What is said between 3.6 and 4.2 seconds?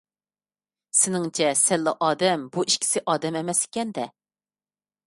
ئىكەن- دە!